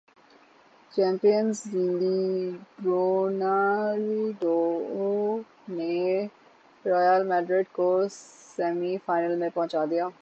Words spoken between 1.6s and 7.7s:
league Ronaldo نے Real Madrid